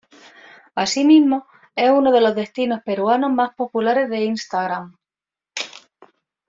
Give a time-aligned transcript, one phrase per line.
[0.73, 1.45] Asimismo
[1.75, 4.97] es uno de los destinos peruanos más populares de Instagram.